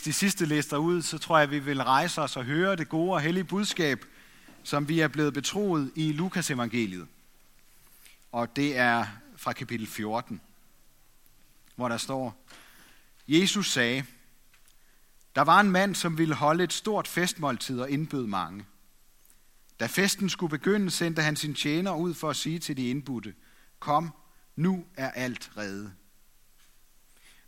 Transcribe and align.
mens 0.00 0.04
de 0.04 0.12
sidste 0.12 0.46
lister 0.46 0.76
ud, 0.76 1.02
så 1.02 1.18
tror 1.18 1.38
jeg, 1.38 1.50
vi 1.50 1.58
vil 1.58 1.82
rejse 1.82 2.22
os 2.22 2.36
og 2.36 2.44
høre 2.44 2.76
det 2.76 2.88
gode 2.88 3.12
og 3.12 3.20
hellige 3.20 3.44
budskab, 3.44 4.04
som 4.62 4.88
vi 4.88 5.00
er 5.00 5.08
blevet 5.08 5.34
betroet 5.34 5.92
i 5.94 6.12
Lukas 6.12 6.50
evangeliet. 6.50 7.06
Og 8.32 8.56
det 8.56 8.76
er 8.76 9.06
fra 9.36 9.52
kapitel 9.52 9.86
14, 9.86 10.40
hvor 11.76 11.88
der 11.88 11.96
står, 11.96 12.46
Jesus 13.28 13.72
sagde, 13.72 14.04
der 15.34 15.42
var 15.42 15.60
en 15.60 15.70
mand, 15.70 15.94
som 15.94 16.18
ville 16.18 16.34
holde 16.34 16.64
et 16.64 16.72
stort 16.72 17.08
festmåltid 17.08 17.80
og 17.80 17.90
indbød 17.90 18.26
mange. 18.26 18.64
Da 19.80 19.86
festen 19.86 20.28
skulle 20.28 20.50
begynde, 20.50 20.90
sendte 20.90 21.22
han 21.22 21.36
sin 21.36 21.54
tjener 21.54 21.94
ud 21.94 22.14
for 22.14 22.30
at 22.30 22.36
sige 22.36 22.58
til 22.58 22.76
de 22.76 22.90
indbudte, 22.90 23.34
kom, 23.78 24.10
nu 24.56 24.84
er 24.96 25.10
alt 25.10 25.50
reddet. 25.56 25.92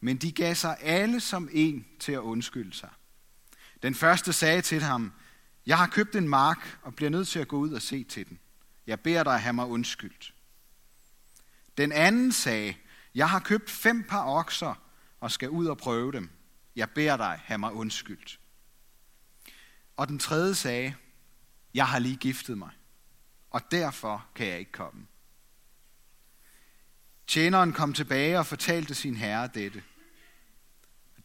Men 0.04 0.16
de 0.16 0.32
gav 0.32 0.54
sig 0.54 0.76
alle 0.80 1.20
som 1.20 1.48
en 1.52 1.86
til 2.00 2.12
at 2.12 2.18
undskylde 2.18 2.72
sig. 2.72 2.90
Den 3.82 3.94
første 3.94 4.32
sagde 4.32 4.62
til 4.62 4.82
ham, 4.82 5.12
jeg 5.66 5.78
har 5.78 5.86
købt 5.86 6.16
en 6.16 6.28
mark 6.28 6.78
og 6.82 6.94
bliver 6.94 7.10
nødt 7.10 7.28
til 7.28 7.38
at 7.38 7.48
gå 7.48 7.56
ud 7.56 7.72
og 7.72 7.82
se 7.82 8.04
til 8.04 8.28
den. 8.28 8.38
Jeg 8.86 9.00
beder 9.00 9.24
dig 9.24 9.40
have 9.40 9.52
mig 9.52 9.66
undskyldt. 9.66 10.34
Den 11.76 11.92
anden 11.92 12.32
sagde, 12.32 12.74
jeg 13.14 13.30
har 13.30 13.40
købt 13.40 13.70
fem 13.70 14.04
par 14.08 14.24
okser 14.24 14.74
og 15.20 15.30
skal 15.30 15.50
ud 15.50 15.66
og 15.66 15.78
prøve 15.78 16.12
dem. 16.12 16.30
Jeg 16.76 16.90
beder 16.90 17.16
dig 17.16 17.40
have 17.44 17.58
mig 17.58 17.72
undskyldt. 17.72 18.40
Og 19.96 20.08
den 20.08 20.18
tredje 20.18 20.54
sagde, 20.54 20.94
jeg 21.74 21.86
har 21.86 21.98
lige 21.98 22.16
giftet 22.16 22.58
mig, 22.58 22.70
og 23.50 23.60
derfor 23.70 24.26
kan 24.34 24.46
jeg 24.46 24.58
ikke 24.58 24.72
komme. 24.72 25.06
Tjeneren 27.26 27.72
kom 27.72 27.92
tilbage 27.92 28.38
og 28.38 28.46
fortalte 28.46 28.94
sin 28.94 29.16
herre 29.16 29.50
dette. 29.54 29.82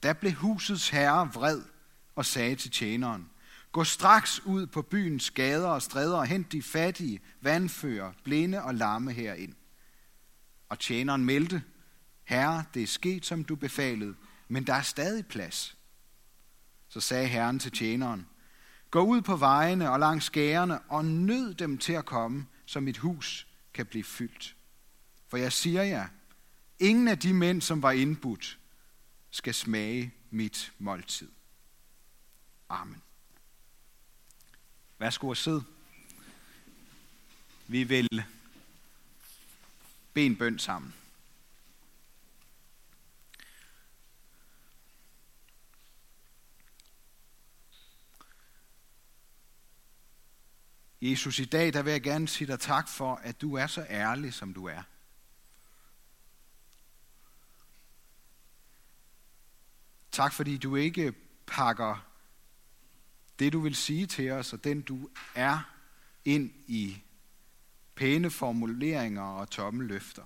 Da 0.08 0.14
blev 0.14 0.32
husets 0.32 0.90
herre 0.90 1.32
vred 1.34 1.62
og 2.16 2.26
sagde 2.26 2.56
til 2.56 2.72
tjeneren, 2.72 3.30
Gå 3.72 3.84
straks 3.84 4.40
ud 4.46 4.68
på 4.68 4.82
byens 4.82 5.32
gader 5.32 5.68
og 5.68 5.82
stræder 5.82 6.18
og 6.18 6.28
hent 6.28 6.52
de 6.52 6.62
fattige, 6.62 7.20
vandfører, 7.42 8.14
blinde 8.24 8.64
og 8.64 8.76
lamme 8.76 9.12
herind. 9.12 9.54
Og 10.70 10.80
tjeneren 10.80 11.26
meldte, 11.26 11.64
Herre, 12.24 12.64
det 12.74 12.84
er 12.84 12.88
sket, 12.88 13.26
som 13.26 13.44
du 13.44 13.56
befalede, 13.56 14.16
men 14.48 14.68
der 14.68 14.74
er 14.74 14.82
stadig 14.82 15.26
plads. 15.26 15.78
Så 16.90 17.00
sagde 17.00 17.28
Herren 17.28 17.60
til 17.60 17.72
tjeneren, 17.72 18.28
Gå 18.92 19.02
ud 19.02 19.22
på 19.22 19.36
vejene 19.36 19.92
og 19.92 20.00
langs 20.00 20.26
skærene 20.26 20.80
og 20.80 21.06
nød 21.06 21.54
dem 21.54 21.78
til 21.78 21.94
at 21.94 22.06
komme, 22.06 22.46
så 22.66 22.80
mit 22.80 22.98
hus 22.98 23.48
kan 23.74 23.86
blive 23.86 24.04
fyldt. 24.04 24.56
For 25.28 25.38
jeg 25.38 25.54
siger 25.54 25.84
jer, 25.84 26.08
ingen 26.80 27.08
af 27.08 27.20
de 27.20 27.34
mænd, 27.34 27.62
som 27.62 27.82
var 27.82 27.92
indbudt, 27.92 28.60
skal 29.38 29.54
smage 29.54 30.14
mit 30.30 30.74
måltid. 30.78 31.32
Amen. 32.70 33.02
Værsgo 34.98 35.28
og 35.28 35.38
sid. 35.38 35.60
Vi 37.68 37.84
vil 37.84 38.24
bede 40.14 40.26
en 40.26 40.36
bøn 40.36 40.60
sammen. 40.60 40.94
Jesus, 51.02 51.40
i 51.40 51.46
dag 51.46 51.74
der 51.74 51.82
vil 51.82 51.92
jeg 51.92 52.02
gerne 52.02 52.28
sige 52.28 52.48
dig 52.48 52.60
tak 52.60 52.90
for, 52.90 53.16
at 53.16 53.42
du 53.42 53.56
er 53.56 53.68
så 53.68 53.86
ærlig, 53.90 54.34
som 54.34 54.54
du 54.54 54.66
er. 54.66 54.84
Tak 60.18 60.34
fordi 60.34 60.58
du 60.58 60.76
ikke 60.76 61.14
pakker 61.48 62.08
det, 63.40 63.54
du 63.54 63.60
vil 63.60 63.76
sige 63.76 64.06
til 64.06 64.32
os, 64.32 64.54
og 64.54 64.64
den 64.64 64.82
du 64.82 65.10
er, 65.36 65.74
ind 66.26 66.52
i 66.68 67.04
pæne 67.96 68.32
formuleringer 68.32 69.22
og 69.24 69.50
tomme 69.50 69.84
løfter. 69.84 70.26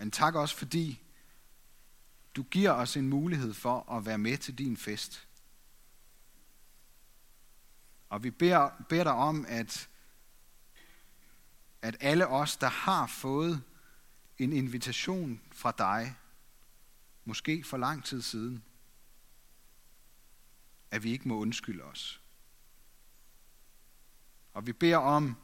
En 0.00 0.10
tak 0.10 0.34
også 0.34 0.56
fordi 0.56 1.02
du 2.36 2.42
giver 2.42 2.70
os 2.70 2.96
en 2.96 3.08
mulighed 3.08 3.54
for 3.54 3.92
at 3.92 4.06
være 4.06 4.18
med 4.18 4.38
til 4.38 4.58
din 4.58 4.76
fest. 4.76 5.28
Og 8.08 8.22
vi 8.22 8.30
beder, 8.30 8.70
beder 8.88 9.04
dig 9.04 9.12
om, 9.12 9.46
at, 9.48 9.88
at 11.82 11.96
alle 12.00 12.26
os, 12.26 12.56
der 12.56 12.68
har 12.68 13.06
fået 13.06 13.62
en 14.38 14.52
invitation 14.52 15.40
fra 15.52 15.72
dig, 15.78 16.16
måske 17.24 17.64
for 17.64 17.76
lang 17.76 18.04
tid 18.04 18.22
siden, 18.22 18.64
at 20.90 21.02
vi 21.02 21.12
ikke 21.12 21.28
må 21.28 21.38
undskylde 21.38 21.82
os. 21.82 22.20
Og 24.52 24.66
vi 24.66 24.72
beder 24.72 24.96
om, 24.96 25.36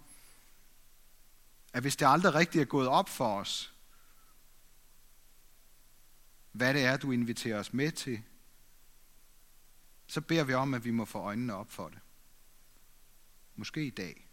at 1.72 1.82
hvis 1.82 1.96
det 1.96 2.06
aldrig 2.06 2.34
rigtigt 2.34 2.62
er 2.62 2.66
gået 2.66 2.88
op 2.88 3.08
for 3.08 3.40
os, 3.40 3.74
hvad 6.52 6.74
det 6.74 6.84
er, 6.84 6.96
du 6.96 7.12
inviterer 7.12 7.58
os 7.58 7.72
med 7.72 7.92
til, 7.92 8.22
så 10.06 10.20
beder 10.20 10.44
vi 10.44 10.54
om, 10.54 10.74
at 10.74 10.84
vi 10.84 10.90
må 10.90 11.04
få 11.04 11.18
øjnene 11.18 11.54
op 11.54 11.70
for 11.70 11.88
det. 11.88 11.98
Måske 13.56 13.86
i 13.86 13.90
dag. 13.90 14.27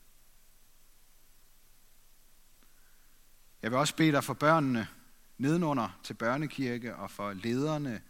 Jeg 3.66 3.72
vil 3.72 3.80
også 3.80 3.96
bede 3.96 4.12
dig 4.12 4.24
for 4.24 4.34
børnene 4.34 4.88
nedenunder 5.38 6.00
til 6.04 6.14
børnekirke 6.14 6.96
og 6.96 7.12
for 7.12 7.34
lederne 7.34 8.02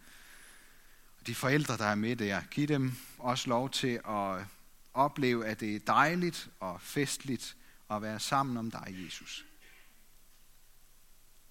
og 1.19 1.27
de 1.27 1.35
forældre, 1.35 1.77
der 1.77 1.85
er 1.85 1.95
med 1.95 2.15
der. 2.15 2.41
Giv 2.51 2.67
dem 2.67 2.93
også 3.19 3.49
lov 3.49 3.69
til 3.69 3.99
at 4.07 4.45
opleve, 4.93 5.45
at 5.45 5.59
det 5.59 5.75
er 5.75 5.79
dejligt 5.79 6.49
og 6.59 6.81
festligt 6.81 7.55
at 7.91 8.01
være 8.01 8.19
sammen 8.19 8.57
om 8.57 8.71
dig, 8.71 8.95
Jesus. 9.05 9.45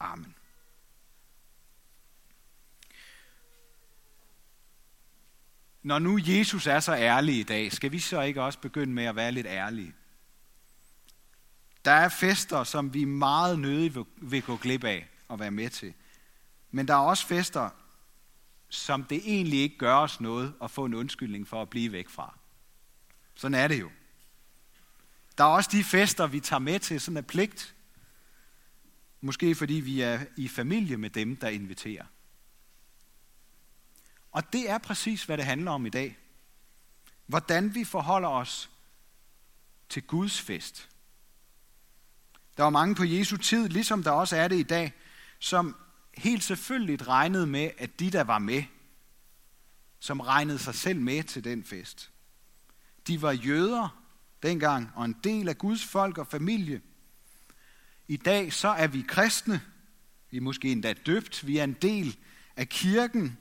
Amen. 0.00 0.34
Når 5.82 5.98
nu 5.98 6.18
Jesus 6.22 6.66
er 6.66 6.80
så 6.80 6.94
ærlig 6.94 7.38
i 7.38 7.42
dag, 7.42 7.72
skal 7.72 7.92
vi 7.92 7.98
så 7.98 8.22
ikke 8.22 8.42
også 8.42 8.58
begynde 8.58 8.92
med 8.92 9.04
at 9.04 9.16
være 9.16 9.32
lidt 9.32 9.46
ærlige? 9.46 9.94
Der 11.84 11.90
er 11.90 12.08
fester, 12.08 12.64
som 12.64 12.94
vi 12.94 13.04
meget 13.04 13.58
nødig 13.58 13.94
vil 14.16 14.42
gå 14.42 14.56
glip 14.56 14.84
af 14.84 15.08
og 15.28 15.40
være 15.40 15.50
med 15.50 15.70
til. 15.70 15.94
Men 16.70 16.88
der 16.88 16.94
er 16.94 16.98
også 16.98 17.26
fester, 17.26 17.70
som 18.68 19.04
det 19.04 19.22
egentlig 19.24 19.58
ikke 19.58 19.78
gør 19.78 19.96
os 19.96 20.20
noget 20.20 20.54
at 20.62 20.70
få 20.70 20.84
en 20.84 20.94
undskyldning 20.94 21.48
for 21.48 21.62
at 21.62 21.70
blive 21.70 21.92
væk 21.92 22.08
fra. 22.08 22.38
Sådan 23.34 23.54
er 23.54 23.68
det 23.68 23.80
jo. 23.80 23.90
Der 25.38 25.44
er 25.44 25.48
også 25.48 25.70
de 25.72 25.84
fester, 25.84 26.26
vi 26.26 26.40
tager 26.40 26.60
med 26.60 26.80
til, 26.80 27.00
sådan 27.00 27.16
er 27.16 27.22
pligt. 27.22 27.74
Måske 29.20 29.54
fordi 29.54 29.74
vi 29.74 30.00
er 30.00 30.24
i 30.36 30.48
familie 30.48 30.96
med 30.96 31.10
dem, 31.10 31.36
der 31.36 31.48
inviterer. 31.48 32.04
Og 34.32 34.52
det 34.52 34.70
er 34.70 34.78
præcis, 34.78 35.24
hvad 35.24 35.36
det 35.36 35.44
handler 35.44 35.70
om 35.70 35.86
i 35.86 35.90
dag. 35.90 36.18
Hvordan 37.26 37.74
vi 37.74 37.84
forholder 37.84 38.28
os 38.28 38.70
til 39.88 40.02
Guds 40.02 40.40
fest. 40.40 40.88
Der 42.56 42.62
var 42.62 42.70
mange 42.70 42.94
på 42.94 43.04
Jesu 43.04 43.36
tid, 43.36 43.68
ligesom 43.68 44.02
der 44.02 44.10
også 44.10 44.36
er 44.36 44.48
det 44.48 44.58
i 44.58 44.62
dag, 44.62 44.92
som 45.38 45.76
helt 46.16 46.44
selvfølgelig 46.44 47.08
regnede 47.08 47.46
med, 47.46 47.70
at 47.78 48.00
de, 48.00 48.10
der 48.10 48.24
var 48.24 48.38
med, 48.38 48.62
som 49.98 50.20
regnede 50.20 50.58
sig 50.58 50.74
selv 50.74 51.00
med 51.00 51.22
til 51.22 51.44
den 51.44 51.64
fest. 51.64 52.10
De 53.06 53.22
var 53.22 53.32
jøder 53.32 54.04
dengang, 54.42 54.90
og 54.94 55.04
en 55.04 55.16
del 55.24 55.48
af 55.48 55.58
Guds 55.58 55.84
folk 55.84 56.18
og 56.18 56.26
familie. 56.26 56.80
I 58.08 58.16
dag 58.16 58.52
så 58.52 58.68
er 58.68 58.86
vi 58.86 59.04
kristne, 59.08 59.60
vi 60.30 60.36
er 60.36 60.40
måske 60.40 60.72
endda 60.72 60.92
døbt, 60.92 61.46
vi 61.46 61.58
er 61.58 61.64
en 61.64 61.76
del 61.82 62.16
af 62.56 62.68
kirken. 62.68 63.38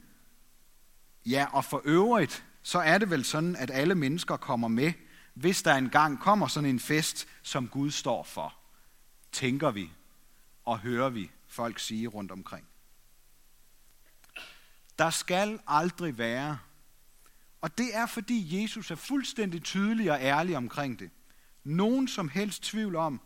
Ja, 1.25 1.45
og 1.51 1.65
for 1.65 1.81
øvrigt, 1.85 2.43
så 2.63 2.79
er 2.79 2.97
det 2.97 3.09
vel 3.09 3.25
sådan, 3.25 3.55
at 3.55 3.71
alle 3.71 3.95
mennesker 3.95 4.37
kommer 4.37 4.67
med, 4.67 4.93
hvis 5.33 5.63
der 5.63 5.75
engang 5.75 6.19
kommer 6.19 6.47
sådan 6.47 6.69
en 6.69 6.79
fest, 6.79 7.27
som 7.41 7.67
Gud 7.67 7.91
står 7.91 8.23
for. 8.23 8.62
Tænker 9.33 9.71
vi 9.71 9.91
og 10.63 10.79
hører 10.79 11.09
vi 11.09 11.31
folk 11.47 11.79
sige 11.79 12.07
rundt 12.07 12.31
omkring. 12.31 12.67
Der 14.97 15.09
skal 15.09 15.59
aldrig 15.67 16.17
være, 16.17 16.59
og 17.61 17.77
det 17.77 17.95
er 17.95 18.05
fordi 18.05 18.61
Jesus 18.61 18.91
er 18.91 18.95
fuldstændig 18.95 19.63
tydelig 19.63 20.11
og 20.11 20.17
ærlig 20.21 20.57
omkring 20.57 20.99
det, 20.99 21.11
nogen 21.63 22.07
som 22.07 22.29
helst 22.29 22.63
tvivl 22.63 22.95
om, 22.95 23.21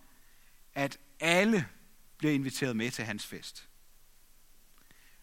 at 0.73 0.99
alle 1.19 1.67
bliver 2.17 2.33
inviteret 2.33 2.75
med 2.75 2.91
til 2.91 3.05
hans 3.05 3.25
fest. 3.25 3.69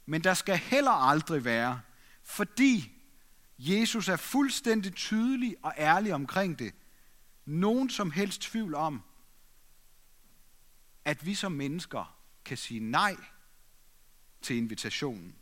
Men 0.06 0.24
der 0.24 0.34
skal 0.34 0.58
heller 0.58 0.90
aldrig 0.90 1.44
være, 1.44 1.80
fordi 2.22 2.92
Jesus 3.58 4.08
er 4.08 4.16
fuldstændig 4.16 4.94
tydelig 4.94 5.56
og 5.62 5.74
ærlig 5.78 6.14
omkring 6.14 6.58
det, 6.58 6.74
nogen 7.44 7.90
som 7.90 8.10
helst 8.10 8.42
tvivl 8.42 8.74
om, 8.74 9.02
at 11.04 11.26
vi 11.26 11.34
som 11.34 11.52
mennesker 11.52 12.18
kan 12.44 12.56
sige 12.56 12.80
nej 12.80 13.16
til 14.42 14.56
invitationen. 14.56 15.36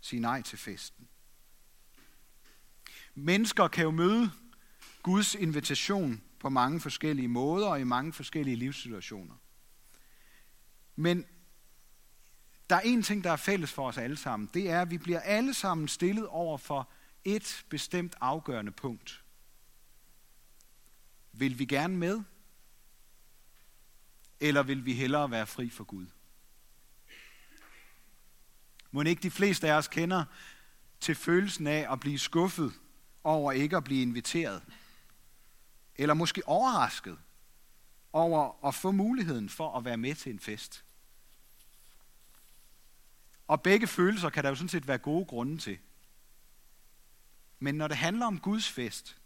Sige 0.00 0.20
nej 0.20 0.42
til 0.42 0.58
festen. 0.58 1.08
Mennesker 3.14 3.68
kan 3.68 3.84
jo 3.84 3.90
møde 3.90 4.30
Guds 5.02 5.34
invitation 5.34 6.22
på 6.40 6.48
mange 6.48 6.80
forskellige 6.80 7.28
måder 7.28 7.66
og 7.66 7.80
i 7.80 7.84
mange 7.84 8.12
forskellige 8.12 8.56
livssituationer. 8.56 9.34
Men 10.96 11.24
der 12.70 12.76
er 12.76 12.80
en 12.80 13.02
ting, 13.02 13.24
der 13.24 13.30
er 13.30 13.36
fælles 13.36 13.72
for 13.72 13.88
os 13.88 13.98
alle 13.98 14.16
sammen. 14.16 14.50
Det 14.54 14.70
er, 14.70 14.82
at 14.82 14.90
vi 14.90 14.98
bliver 14.98 15.20
alle 15.20 15.54
sammen 15.54 15.88
stillet 15.88 16.26
over 16.26 16.58
for 16.58 16.90
et 17.24 17.64
bestemt 17.68 18.14
afgørende 18.20 18.72
punkt. 18.72 19.24
Vil 21.32 21.58
vi 21.58 21.64
gerne 21.64 21.96
med? 21.96 22.22
Eller 24.42 24.62
vil 24.62 24.84
vi 24.84 24.92
hellere 24.92 25.30
være 25.30 25.46
fri 25.46 25.70
for 25.70 25.84
Gud? 25.84 26.06
Må 28.90 29.02
ikke 29.02 29.22
de 29.22 29.30
fleste 29.30 29.68
af 29.70 29.76
os 29.76 29.88
kender 29.88 30.24
til 31.00 31.14
følelsen 31.14 31.66
af 31.66 31.92
at 31.92 32.00
blive 32.00 32.18
skuffet 32.18 32.72
over 33.24 33.52
ikke 33.52 33.76
at 33.76 33.84
blive 33.84 34.02
inviteret? 34.02 34.62
Eller 35.96 36.14
måske 36.14 36.48
overrasket 36.48 37.18
over 38.12 38.66
at 38.68 38.74
få 38.74 38.90
muligheden 38.90 39.48
for 39.48 39.78
at 39.78 39.84
være 39.84 39.96
med 39.96 40.14
til 40.14 40.32
en 40.32 40.40
fest? 40.40 40.84
Og 43.46 43.62
begge 43.62 43.86
følelser 43.86 44.30
kan 44.30 44.44
der 44.44 44.50
jo 44.50 44.54
sådan 44.54 44.68
set 44.68 44.88
være 44.88 44.98
gode 44.98 45.24
grunde 45.26 45.58
til. 45.58 45.78
Men 47.58 47.74
når 47.74 47.88
det 47.88 47.96
handler 47.96 48.26
om 48.26 48.40
Guds 48.40 48.68
fest, 48.68 49.18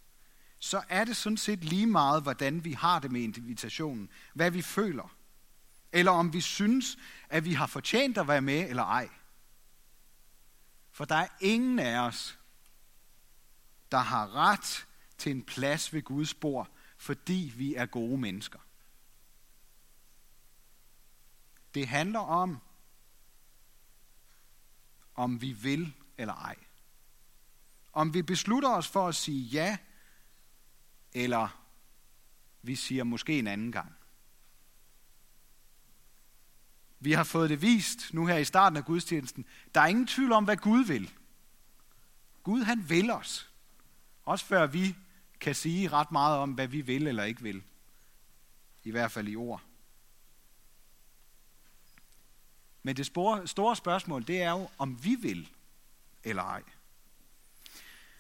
så 0.67 0.83
er 0.89 1.05
det 1.05 1.17
sådan 1.17 1.37
set 1.37 1.65
lige 1.65 1.87
meget, 1.87 2.23
hvordan 2.23 2.65
vi 2.65 2.73
har 2.73 2.99
det 2.99 3.13
med 3.13 3.21
invitationen. 3.21 4.11
Hvad 4.35 4.51
vi 4.51 4.63
føler. 4.63 5.17
Eller 5.93 6.13
om 6.13 6.33
vi 6.33 6.41
synes, 6.41 6.97
at 7.29 7.45
vi 7.45 7.53
har 7.53 7.67
fortjent 7.67 8.19
at 8.19 8.29
være 8.29 8.41
med 8.41 8.71
eller 8.71 8.83
ej. 8.83 9.09
For 10.91 11.05
der 11.05 11.15
er 11.15 11.29
ingen 11.41 11.79
af 11.79 11.99
os, 11.99 12.39
der 13.91 13.99
har 13.99 14.35
ret 14.35 14.87
til 15.19 15.33
en 15.33 15.43
plads 15.43 15.93
ved 15.93 16.03
Guds 16.03 16.35
bord, 16.35 16.71
fordi 16.97 17.53
vi 17.57 17.75
er 17.75 17.87
gode 17.87 18.19
mennesker. 18.19 18.59
Det 21.75 21.89
handler 21.89 22.21
om, 22.21 22.59
om 25.15 25.41
vi 25.41 25.53
vil 25.53 25.95
eller 26.19 26.35
ej. 26.35 26.57
Om 27.93 28.15
vi 28.15 28.23
beslutter 28.23 28.69
os 28.69 28.89
for 28.89 29.09
at 29.09 29.15
sige 29.15 29.43
ja, 29.43 29.79
eller 31.17 31.49
vi 32.63 32.77
siger 32.77 33.05
måske 33.05 33.39
en 33.39 33.47
anden 33.47 33.73
gang. 33.73 33.93
Vi 37.01 37.13
har 37.13 37.25
fået 37.25 37.51
det 37.51 37.63
vist 37.63 38.15
nu 38.15 38.27
her 38.27 38.37
i 38.37 38.45
starten 38.45 38.77
af 38.77 38.85
gudstjenesten. 38.85 39.47
Der 39.75 39.81
er 39.81 39.87
ingen 39.87 40.07
tvivl 40.07 40.33
om, 40.33 40.45
hvad 40.45 40.57
Gud 40.57 40.85
vil. 40.85 41.11
Gud 42.43 42.63
han 42.63 42.89
vil 42.89 43.11
os. 43.11 43.51
Også 44.25 44.45
før 44.45 44.67
vi 44.67 44.97
kan 45.41 45.55
sige 45.55 45.89
ret 45.89 46.13
meget 46.13 46.39
om, 46.39 46.53
hvad 46.53 46.69
vi 46.69 46.81
vil 46.81 47.07
eller 47.07 47.25
ikke 47.25 47.43
vil. 47.43 47.63
I 48.85 48.91
hvert 48.91 49.13
fald 49.13 49.29
i 49.29 49.37
ord. 49.37 49.63
Men 52.83 52.97
det 52.97 53.07
store 53.47 53.77
spørgsmål, 53.77 54.27
det 54.27 54.43
er 54.43 54.51
jo, 54.51 54.69
om 54.79 55.05
vi 55.05 55.15
vil 55.15 55.49
eller 56.25 56.43
ej. 56.43 56.63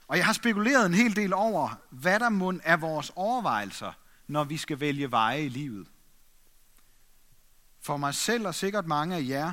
Og 0.08 0.16
jeg 0.16 0.26
har 0.26 0.32
spekuleret 0.32 0.86
en 0.86 0.94
hel 0.94 1.16
del 1.16 1.32
over, 1.32 1.74
hvad 1.90 2.20
der 2.20 2.28
mund 2.28 2.60
er 2.64 2.76
vores 2.76 3.12
overvejelser, 3.14 3.92
når 4.26 4.44
vi 4.44 4.56
skal 4.56 4.80
vælge 4.80 5.10
veje 5.10 5.44
i 5.44 5.48
livet. 5.48 5.88
For 7.80 7.96
mig 7.96 8.14
selv 8.14 8.46
og 8.46 8.54
sikkert 8.54 8.86
mange 8.86 9.16
af 9.16 9.22
jer, 9.28 9.52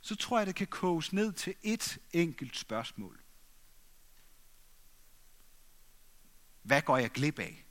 så 0.00 0.16
tror 0.16 0.38
jeg, 0.38 0.46
det 0.46 0.54
kan 0.54 0.66
koges 0.66 1.12
ned 1.12 1.32
til 1.32 1.54
et 1.62 1.98
enkelt 2.12 2.56
spørgsmål. 2.56 3.20
Hvad 6.62 6.82
går 6.82 6.96
jeg 6.96 7.10
glip 7.10 7.38
af, 7.38 7.64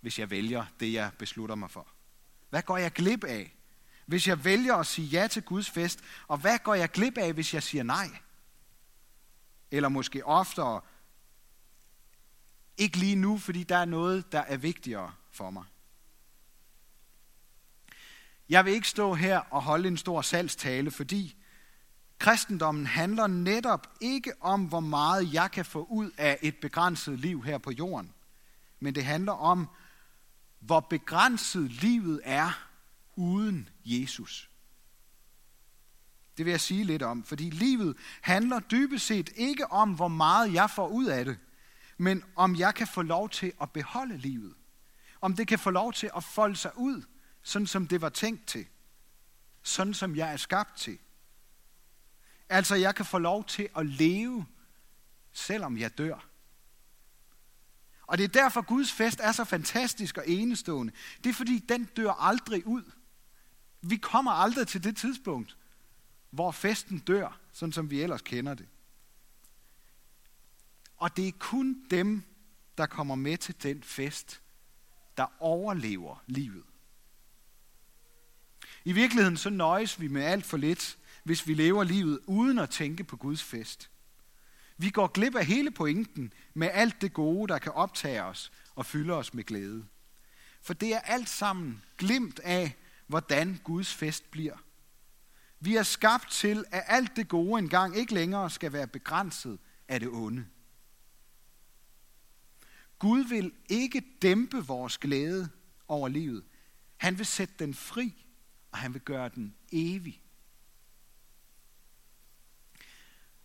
hvis 0.00 0.18
jeg 0.18 0.30
vælger 0.30 0.66
det, 0.80 0.92
jeg 0.92 1.10
beslutter 1.18 1.54
mig 1.54 1.70
for? 1.70 1.88
Hvad 2.50 2.62
går 2.62 2.76
jeg 2.76 2.92
glip 2.92 3.24
af, 3.24 3.56
hvis 4.06 4.28
jeg 4.28 4.44
vælger 4.44 4.74
at 4.74 4.86
sige 4.86 5.08
ja 5.08 5.26
til 5.26 5.42
Guds 5.42 5.70
fest? 5.70 6.00
Og 6.28 6.38
hvad 6.38 6.58
går 6.58 6.74
jeg 6.74 6.90
glip 6.90 7.18
af, 7.18 7.32
hvis 7.32 7.54
jeg 7.54 7.62
siger 7.62 7.82
nej? 7.82 8.08
Eller 9.70 9.88
måske 9.88 10.26
oftere, 10.26 10.80
ikke 12.76 12.96
lige 12.96 13.16
nu, 13.16 13.38
fordi 13.38 13.62
der 13.62 13.76
er 13.76 13.84
noget, 13.84 14.32
der 14.32 14.40
er 14.40 14.56
vigtigere 14.56 15.12
for 15.30 15.50
mig. 15.50 15.64
Jeg 18.48 18.64
vil 18.64 18.72
ikke 18.72 18.88
stå 18.88 19.14
her 19.14 19.38
og 19.38 19.62
holde 19.62 19.88
en 19.88 19.96
stor 19.96 20.22
salgstale, 20.22 20.90
fordi 20.90 21.36
kristendommen 22.18 22.86
handler 22.86 23.26
netop 23.26 23.86
ikke 24.00 24.32
om, 24.40 24.64
hvor 24.64 24.80
meget 24.80 25.32
jeg 25.34 25.50
kan 25.50 25.64
få 25.64 25.84
ud 25.84 26.10
af 26.18 26.38
et 26.42 26.56
begrænset 26.60 27.18
liv 27.18 27.42
her 27.42 27.58
på 27.58 27.70
jorden. 27.70 28.14
Men 28.80 28.94
det 28.94 29.04
handler 29.04 29.32
om, 29.32 29.68
hvor 30.60 30.80
begrænset 30.80 31.70
livet 31.70 32.20
er 32.24 32.68
uden 33.16 33.68
Jesus. 33.84 34.50
Det 36.38 36.44
vil 36.44 36.50
jeg 36.50 36.60
sige 36.60 36.84
lidt 36.84 37.02
om, 37.02 37.24
fordi 37.24 37.50
livet 37.50 37.96
handler 38.20 38.60
dybest 38.60 39.06
set 39.06 39.30
ikke 39.36 39.72
om, 39.72 39.94
hvor 39.94 40.08
meget 40.08 40.52
jeg 40.52 40.70
får 40.70 40.88
ud 40.88 41.06
af 41.06 41.24
det, 41.24 41.38
men 41.96 42.24
om 42.36 42.56
jeg 42.56 42.74
kan 42.74 42.86
få 42.86 43.02
lov 43.02 43.30
til 43.30 43.52
at 43.62 43.70
beholde 43.70 44.16
livet. 44.16 44.54
Om 45.20 45.36
det 45.36 45.48
kan 45.48 45.58
få 45.58 45.70
lov 45.70 45.92
til 45.92 46.10
at 46.16 46.24
folde 46.24 46.56
sig 46.56 46.70
ud, 46.76 47.02
sådan 47.42 47.66
som 47.66 47.86
det 47.86 48.00
var 48.00 48.08
tænkt 48.08 48.46
til. 48.46 48.66
Sådan 49.62 49.94
som 49.94 50.16
jeg 50.16 50.32
er 50.32 50.36
skabt 50.36 50.76
til. 50.76 50.98
Altså, 52.48 52.74
jeg 52.74 52.94
kan 52.94 53.04
få 53.04 53.18
lov 53.18 53.44
til 53.44 53.68
at 53.76 53.86
leve, 53.86 54.46
selvom 55.32 55.78
jeg 55.78 55.98
dør. 55.98 56.28
Og 58.06 58.18
det 58.18 58.24
er 58.24 58.28
derfor, 58.28 58.62
Guds 58.62 58.92
fest 58.92 59.20
er 59.20 59.32
så 59.32 59.44
fantastisk 59.44 60.18
og 60.18 60.28
enestående. 60.28 60.92
Det 61.24 61.30
er 61.30 61.34
fordi, 61.34 61.58
den 61.58 61.84
dør 61.84 62.10
aldrig 62.10 62.66
ud. 62.66 62.90
Vi 63.82 63.96
kommer 63.96 64.30
aldrig 64.30 64.66
til 64.66 64.84
det 64.84 64.96
tidspunkt, 64.96 65.57
hvor 66.30 66.50
festen 66.50 66.98
dør, 66.98 67.40
sådan 67.52 67.72
som 67.72 67.90
vi 67.90 68.02
ellers 68.02 68.22
kender 68.22 68.54
det. 68.54 68.66
Og 70.96 71.16
det 71.16 71.28
er 71.28 71.32
kun 71.38 71.84
dem, 71.90 72.22
der 72.78 72.86
kommer 72.86 73.14
med 73.14 73.38
til 73.38 73.62
den 73.62 73.82
fest, 73.82 74.40
der 75.16 75.26
overlever 75.38 76.24
livet. 76.26 76.64
I 78.84 78.92
virkeligheden 78.92 79.36
så 79.36 79.50
nøjes 79.50 80.00
vi 80.00 80.08
med 80.08 80.22
alt 80.22 80.44
for 80.44 80.56
lidt, 80.56 80.98
hvis 81.22 81.46
vi 81.46 81.54
lever 81.54 81.84
livet 81.84 82.20
uden 82.26 82.58
at 82.58 82.70
tænke 82.70 83.04
på 83.04 83.16
Guds 83.16 83.42
fest. 83.42 83.90
Vi 84.76 84.90
går 84.90 85.06
glip 85.06 85.34
af 85.34 85.46
hele 85.46 85.70
pointen 85.70 86.32
med 86.54 86.70
alt 86.72 87.00
det 87.00 87.12
gode, 87.12 87.48
der 87.48 87.58
kan 87.58 87.72
optage 87.72 88.22
os 88.22 88.52
og 88.74 88.86
fylde 88.86 89.12
os 89.12 89.34
med 89.34 89.44
glæde. 89.44 89.86
For 90.62 90.74
det 90.74 90.94
er 90.94 91.00
alt 91.00 91.28
sammen 91.28 91.82
glimt 91.96 92.38
af, 92.38 92.76
hvordan 93.06 93.60
Guds 93.64 93.94
fest 93.94 94.30
bliver. 94.30 94.56
Vi 95.60 95.76
er 95.76 95.82
skabt 95.82 96.30
til, 96.30 96.64
at 96.70 96.84
alt 96.86 97.16
det 97.16 97.28
gode 97.28 97.58
engang 97.58 97.96
ikke 97.96 98.14
længere 98.14 98.50
skal 98.50 98.72
være 98.72 98.86
begrænset 98.86 99.58
af 99.88 100.00
det 100.00 100.08
onde. 100.08 100.46
Gud 102.98 103.24
vil 103.24 103.52
ikke 103.68 104.02
dæmpe 104.22 104.66
vores 104.66 104.98
glæde 104.98 105.48
over 105.88 106.08
livet. 106.08 106.44
Han 106.96 107.18
vil 107.18 107.26
sætte 107.26 107.54
den 107.58 107.74
fri, 107.74 108.26
og 108.72 108.78
han 108.78 108.94
vil 108.94 109.02
gøre 109.02 109.28
den 109.28 109.54
evig. 109.72 110.22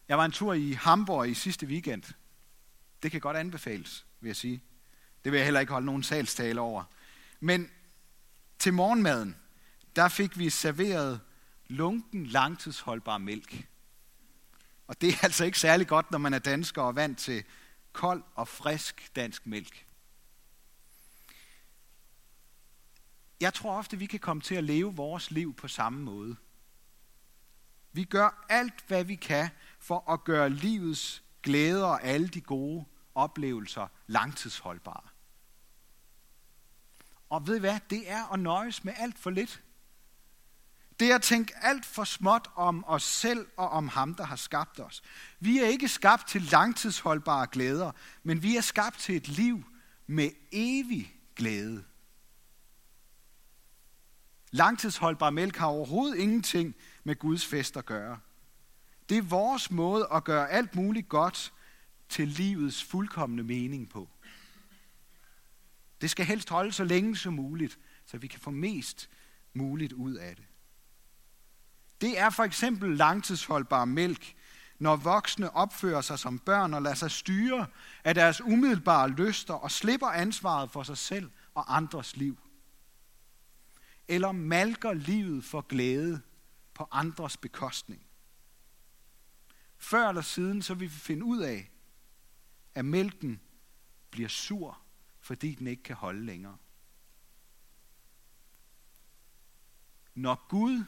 Jeg 0.07 0.17
var 0.17 0.25
en 0.25 0.31
tur 0.31 0.53
i 0.53 0.71
Hamburg 0.71 1.29
i 1.29 1.33
sidste 1.33 1.65
weekend. 1.65 2.03
Det 3.03 3.11
kan 3.11 3.21
godt 3.21 3.37
anbefales, 3.37 4.05
vil 4.19 4.27
jeg 4.29 4.35
sige. 4.35 4.63
Det 5.23 5.31
vil 5.31 5.37
jeg 5.37 5.45
heller 5.45 5.59
ikke 5.59 5.71
holde 5.73 5.85
nogen 5.85 6.03
salgstale 6.03 6.61
over. 6.61 6.83
Men 7.39 7.71
til 8.59 8.73
morgenmaden, 8.73 9.37
der 9.95 10.07
fik 10.07 10.37
vi 10.37 10.49
serveret 10.49 11.21
lunken 11.73 12.25
langtidsholdbar 12.25 13.17
mælk. 13.17 13.67
Og 14.87 15.01
det 15.01 15.09
er 15.09 15.23
altså 15.23 15.45
ikke 15.45 15.59
særlig 15.59 15.87
godt, 15.87 16.11
når 16.11 16.17
man 16.17 16.33
er 16.33 16.39
dansker 16.39 16.81
og 16.81 16.95
vant 16.95 17.19
til 17.19 17.43
kold 17.91 18.23
og 18.35 18.47
frisk 18.47 19.15
dansk 19.15 19.47
mælk. 19.47 19.85
Jeg 23.41 23.53
tror 23.53 23.77
ofte, 23.77 23.99
vi 23.99 24.05
kan 24.05 24.19
komme 24.19 24.41
til 24.41 24.55
at 24.55 24.63
leve 24.63 24.95
vores 24.95 25.31
liv 25.31 25.55
på 25.55 25.67
samme 25.67 26.01
måde. 26.01 26.35
Vi 27.91 28.03
gør 28.03 28.45
alt, 28.49 28.83
hvad 28.87 29.03
vi 29.03 29.15
kan 29.15 29.49
for 29.79 30.11
at 30.11 30.23
gøre 30.23 30.49
livets 30.49 31.23
glæder 31.43 31.85
og 31.85 32.03
alle 32.03 32.27
de 32.27 32.41
gode 32.41 32.85
oplevelser 33.15 33.87
langtidsholdbare. 34.07 35.07
Og 37.29 37.47
ved 37.47 37.55
I 37.55 37.59
hvad? 37.59 37.79
Det 37.89 38.11
er 38.11 38.33
at 38.33 38.39
nøjes 38.39 38.83
med 38.83 38.93
alt 38.97 39.19
for 39.19 39.29
lidt. 39.29 39.63
Det 40.99 41.11
er 41.11 41.15
at 41.15 41.21
tænke 41.21 41.53
alt 41.61 41.85
for 41.85 42.03
småt 42.03 42.47
om 42.55 42.83
os 42.87 43.03
selv 43.03 43.47
og 43.57 43.69
om 43.69 43.87
ham, 43.87 44.15
der 44.15 44.23
har 44.23 44.35
skabt 44.35 44.79
os. 44.79 45.03
Vi 45.39 45.59
er 45.59 45.65
ikke 45.65 45.87
skabt 45.87 46.27
til 46.27 46.41
langtidsholdbare 46.41 47.47
glæder, 47.51 47.91
men 48.23 48.43
vi 48.43 48.57
er 48.57 48.61
skabt 48.61 48.99
til 48.99 49.15
et 49.15 49.27
liv 49.27 49.63
med 50.07 50.29
evig 50.51 51.15
glæde. 51.35 51.83
Langtidsholdbar 54.51 55.29
mælk 55.29 55.57
har 55.57 55.67
overhovedet 55.67 56.17
ingenting 56.17 56.75
med 57.03 57.15
Guds 57.15 57.45
fest 57.45 57.77
at 57.77 57.85
gøre. 57.85 58.19
Det 59.09 59.17
er 59.17 59.21
vores 59.21 59.71
måde 59.71 60.07
at 60.13 60.23
gøre 60.23 60.49
alt 60.49 60.75
muligt 60.75 61.09
godt 61.09 61.53
til 62.09 62.27
livets 62.27 62.83
fuldkommende 62.83 63.43
mening 63.43 63.89
på. 63.89 64.09
Det 66.01 66.09
skal 66.09 66.25
helst 66.25 66.49
holde 66.49 66.71
så 66.71 66.83
længe 66.83 67.17
som 67.17 67.33
muligt, 67.33 67.79
så 68.05 68.17
vi 68.17 68.27
kan 68.27 68.39
få 68.39 68.51
mest 68.51 69.09
muligt 69.53 69.93
ud 69.93 70.15
af 70.15 70.35
det. 70.35 70.45
Det 72.03 72.19
er 72.19 72.29
for 72.29 72.43
eksempel 72.43 72.97
langtidsholdbar 72.97 73.85
mælk, 73.85 74.35
når 74.79 74.95
voksne 74.95 75.55
opfører 75.55 76.01
sig 76.01 76.19
som 76.19 76.39
børn 76.39 76.73
og 76.73 76.81
lader 76.81 76.95
sig 76.95 77.11
styre 77.11 77.67
af 78.03 78.15
deres 78.15 78.41
umiddelbare 78.41 79.09
lyster 79.09 79.53
og 79.53 79.71
slipper 79.71 80.07
ansvaret 80.07 80.71
for 80.71 80.83
sig 80.83 80.97
selv 80.97 81.31
og 81.53 81.75
andres 81.75 82.15
liv. 82.15 82.39
Eller 84.07 84.31
malker 84.31 84.93
livet 84.93 85.43
for 85.43 85.61
glæde 85.61 86.21
på 86.73 86.87
andres 86.91 87.37
bekostning. 87.37 88.05
Før 89.77 90.09
eller 90.09 90.21
siden, 90.21 90.61
så 90.61 90.73
vil 90.73 90.89
vi 90.89 90.95
finde 90.95 91.25
ud 91.25 91.39
af, 91.39 91.71
at 92.75 92.85
mælken 92.85 93.41
bliver 94.09 94.29
sur, 94.29 94.81
fordi 95.19 95.55
den 95.55 95.67
ikke 95.67 95.83
kan 95.83 95.95
holde 95.95 96.25
længere. 96.25 96.57
Når 100.15 100.47
Gud 100.47 100.83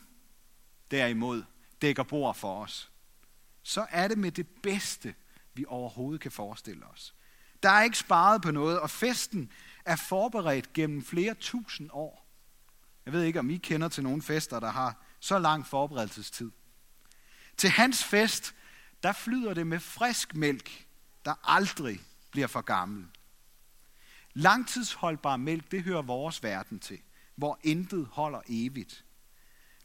derimod 0.92 1.44
dækker 1.82 2.04
bord 2.04 2.36
for 2.36 2.64
os, 2.64 2.92
så 3.64 3.86
er 3.90 4.08
det 4.08 4.18
med 4.18 4.32
det 4.32 4.48
bedste, 4.48 5.16
vi 5.54 5.66
overhovedet 5.68 6.22
kan 6.22 6.32
forestille 6.32 6.86
os. 6.86 7.16
Der 7.64 7.70
er 7.70 7.84
ikke 7.84 7.98
sparet 7.98 8.42
på 8.42 8.52
noget, 8.52 8.80
og 8.80 8.90
festen 8.90 9.52
er 9.86 9.96
forberedt 9.96 10.74
gennem 10.74 11.04
flere 11.04 11.34
tusind 11.34 11.90
år. 11.94 12.26
Jeg 13.06 13.14
ved 13.14 13.24
ikke, 13.24 13.40
om 13.40 13.50
I 13.50 13.58
kender 13.58 13.88
til 13.88 14.04
nogle 14.04 14.22
fester, 14.22 14.60
der 14.60 14.70
har 14.70 15.04
så 15.20 15.40
lang 15.40 15.68
forberedelsestid. 15.68 16.52
Til 17.58 17.70
hans 17.70 18.04
fest, 18.04 18.56
der 19.04 19.12
flyder 19.12 19.54
det 19.54 19.68
med 19.68 19.80
frisk 19.80 20.36
mælk, 20.36 20.88
der 21.26 21.34
aldrig 21.44 22.02
bliver 22.32 22.48
for 22.48 22.62
gammel. 22.62 23.06
Langtidsholdbar 24.34 25.38
mælk, 25.38 25.72
det 25.72 25.84
hører 25.84 26.02
vores 26.02 26.44
verden 26.44 26.80
til, 26.80 27.00
hvor 27.36 27.60
intet 27.64 28.08
holder 28.12 28.42
evigt. 28.50 29.05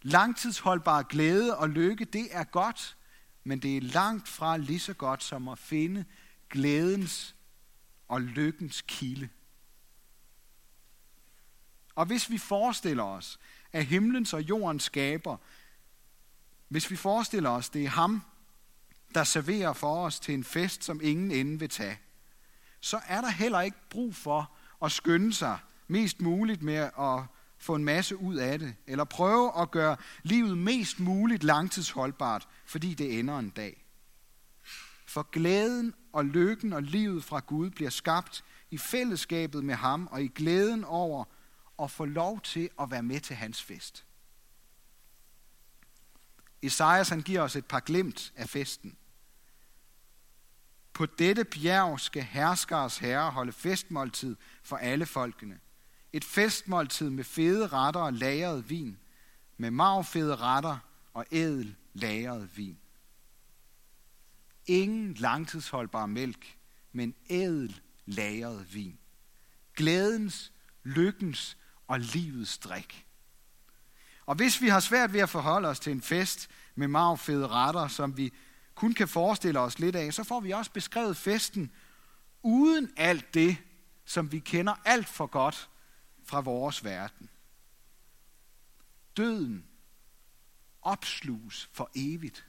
Langtidsholdbar 0.02 1.02
glæde 1.02 1.56
og 1.56 1.68
lykke, 1.68 2.04
det 2.04 2.28
er 2.30 2.44
godt, 2.44 2.96
men 3.44 3.58
det 3.58 3.76
er 3.76 3.80
langt 3.80 4.28
fra 4.28 4.56
lige 4.56 4.80
så 4.80 4.94
godt 4.94 5.22
som 5.22 5.48
at 5.48 5.58
finde 5.58 6.04
glædens 6.50 7.34
og 8.08 8.20
lykkens 8.20 8.84
kilde. 8.86 9.28
Og 11.94 12.06
hvis 12.06 12.30
vi 12.30 12.38
forestiller 12.38 13.04
os, 13.04 13.38
at 13.72 13.86
himlens 13.86 14.32
og 14.32 14.42
jordens 14.42 14.82
skaber, 14.82 15.36
hvis 16.68 16.90
vi 16.90 16.96
forestiller 16.96 17.50
os, 17.50 17.68
det 17.68 17.84
er 17.84 17.88
ham, 17.88 18.22
der 19.14 19.24
serverer 19.24 19.72
for 19.72 20.04
os 20.04 20.20
til 20.20 20.34
en 20.34 20.44
fest, 20.44 20.84
som 20.84 21.00
ingen 21.02 21.30
ende 21.30 21.58
vil 21.58 21.68
tage, 21.68 22.00
så 22.80 23.00
er 23.06 23.20
der 23.20 23.28
heller 23.30 23.60
ikke 23.60 23.88
brug 23.90 24.14
for 24.14 24.52
at 24.82 24.92
skynde 24.92 25.32
sig 25.32 25.58
mest 25.88 26.20
muligt 26.20 26.62
med 26.62 26.90
at 26.98 27.22
få 27.60 27.74
en 27.74 27.84
masse 27.84 28.16
ud 28.16 28.36
af 28.36 28.58
det, 28.58 28.74
eller 28.86 29.04
prøve 29.04 29.60
at 29.60 29.70
gøre 29.70 29.96
livet 30.22 30.58
mest 30.58 31.00
muligt 31.00 31.44
langtidsholdbart, 31.44 32.48
fordi 32.66 32.94
det 32.94 33.18
ender 33.18 33.38
en 33.38 33.50
dag. 33.50 33.84
For 35.06 35.30
glæden 35.30 35.94
og 36.12 36.24
lykken 36.24 36.72
og 36.72 36.82
livet 36.82 37.24
fra 37.24 37.40
Gud 37.46 37.70
bliver 37.70 37.90
skabt 37.90 38.44
i 38.70 38.78
fællesskabet 38.78 39.64
med 39.64 39.74
ham 39.74 40.08
og 40.12 40.22
i 40.22 40.28
glæden 40.28 40.84
over 40.84 41.24
at 41.82 41.90
få 41.90 42.04
lov 42.04 42.40
til 42.40 42.70
at 42.80 42.90
være 42.90 43.02
med 43.02 43.20
til 43.20 43.36
hans 43.36 43.62
fest. 43.62 44.04
Esajas 46.62 47.08
han 47.08 47.20
giver 47.20 47.40
os 47.40 47.56
et 47.56 47.66
par 47.66 47.80
glimt 47.80 48.32
af 48.36 48.48
festen. 48.48 48.96
På 50.92 51.06
dette 51.06 51.44
bjerg 51.44 52.00
skal 52.00 52.22
herskers 52.22 52.98
herre 52.98 53.30
holde 53.30 53.52
festmåltid 53.52 54.36
for 54.62 54.76
alle 54.76 55.06
folkene. 55.06 55.60
Et 56.12 56.24
festmåltid 56.24 57.10
med 57.10 57.24
fede 57.24 57.66
retter 57.66 58.00
og 58.00 58.12
lagret 58.12 58.70
vin, 58.70 58.98
med 59.56 59.70
marvfede 59.70 60.36
retter 60.36 60.78
og 61.14 61.26
ædel 61.32 61.76
lagret 61.92 62.56
vin. 62.56 62.78
Ingen 64.66 65.14
langtidsholdbar 65.14 66.06
mælk, 66.06 66.56
men 66.92 67.14
ædel 67.30 67.80
lagret 68.06 68.74
vin. 68.74 68.98
Glædens, 69.76 70.52
lykkens 70.82 71.56
og 71.86 72.00
livets 72.00 72.58
drik. 72.58 73.06
Og 74.26 74.34
hvis 74.34 74.60
vi 74.60 74.68
har 74.68 74.80
svært 74.80 75.12
ved 75.12 75.20
at 75.20 75.28
forholde 75.28 75.68
os 75.68 75.80
til 75.80 75.92
en 75.92 76.02
fest 76.02 76.48
med 76.74 76.88
marvfede 76.88 77.48
retter, 77.48 77.88
som 77.88 78.16
vi 78.16 78.32
kun 78.74 78.94
kan 78.94 79.08
forestille 79.08 79.60
os 79.60 79.78
lidt 79.78 79.96
af, 79.96 80.14
så 80.14 80.24
får 80.24 80.40
vi 80.40 80.50
også 80.50 80.72
beskrevet 80.72 81.16
festen 81.16 81.72
uden 82.42 82.90
alt 82.96 83.34
det, 83.34 83.56
som 84.04 84.32
vi 84.32 84.38
kender 84.38 84.74
alt 84.84 85.08
for 85.08 85.26
godt 85.26 85.70
fra 86.30 86.40
vores 86.40 86.84
verden. 86.84 87.30
Døden 89.16 89.66
opsluges 90.82 91.70
for 91.72 91.90
evigt. 91.94 92.46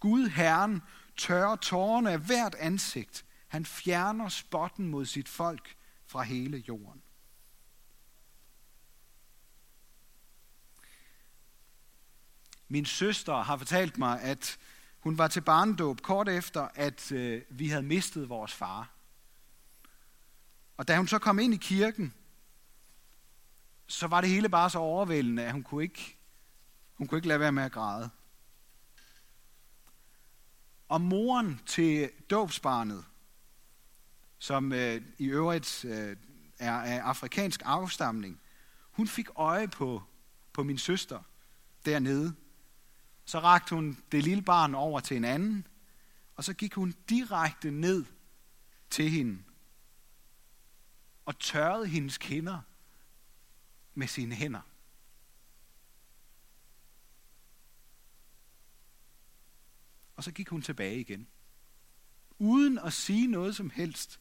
Gud 0.00 0.28
Herren 0.28 0.82
tørrer 1.16 1.56
tårerne 1.56 2.10
af 2.10 2.18
hvert 2.18 2.54
ansigt. 2.54 3.24
Han 3.48 3.66
fjerner 3.66 4.28
spotten 4.28 4.88
mod 4.88 5.06
sit 5.06 5.28
folk 5.28 5.76
fra 6.06 6.22
hele 6.22 6.58
jorden. 6.58 7.02
Min 12.68 12.86
søster 12.86 13.42
har 13.42 13.56
fortalt 13.56 13.98
mig, 13.98 14.20
at 14.22 14.58
hun 15.00 15.18
var 15.18 15.28
til 15.28 15.40
barndåb 15.40 16.00
kort 16.02 16.28
efter, 16.28 16.68
at 16.74 17.12
øh, 17.12 17.42
vi 17.50 17.68
havde 17.68 17.82
mistet 17.82 18.28
vores 18.28 18.52
far. 18.52 18.90
Og 20.76 20.88
da 20.88 20.96
hun 20.96 21.08
så 21.08 21.18
kom 21.18 21.38
ind 21.38 21.54
i 21.54 21.56
kirken, 21.56 22.14
så 23.88 24.06
var 24.06 24.20
det 24.20 24.30
hele 24.30 24.48
bare 24.48 24.70
så 24.70 24.78
overvældende, 24.78 25.44
at 25.44 25.52
hun 25.52 25.62
kunne 25.62 25.82
ikke, 25.82 26.18
hun 26.94 27.06
kunne 27.06 27.18
ikke 27.18 27.28
lade 27.28 27.40
være 27.40 27.52
med 27.52 27.62
at 27.62 27.72
græde. 27.72 28.10
Og 30.88 31.00
moren 31.00 31.60
til 31.66 32.10
dåbsbarnet, 32.30 33.04
som 34.38 34.72
øh, 34.72 35.02
i 35.18 35.26
øvrigt 35.26 35.84
øh, 35.84 36.16
er 36.58 36.72
af 36.72 36.98
afrikansk 36.98 37.62
afstamning, 37.64 38.40
hun 38.90 39.08
fik 39.08 39.28
øje 39.36 39.68
på, 39.68 40.02
på 40.52 40.62
min 40.62 40.78
søster 40.78 41.22
dernede. 41.84 42.34
Så 43.24 43.38
rakte 43.38 43.74
hun 43.74 43.98
det 44.12 44.24
lille 44.24 44.42
barn 44.42 44.74
over 44.74 45.00
til 45.00 45.16
en 45.16 45.24
anden, 45.24 45.66
og 46.36 46.44
så 46.44 46.54
gik 46.54 46.74
hun 46.74 46.94
direkte 47.08 47.70
ned 47.70 48.04
til 48.90 49.10
hende 49.10 49.42
og 51.24 51.38
tørrede 51.38 51.86
hendes 51.86 52.18
kinder 52.18 52.60
med 53.98 54.08
sine 54.08 54.34
hænder. 54.34 54.60
Og 60.16 60.24
så 60.24 60.32
gik 60.32 60.48
hun 60.48 60.62
tilbage 60.62 61.00
igen. 61.00 61.28
Uden 62.38 62.78
at 62.78 62.92
sige 62.92 63.26
noget 63.26 63.56
som 63.56 63.70
helst, 63.70 64.20